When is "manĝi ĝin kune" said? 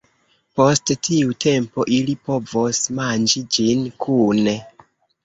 3.01-4.57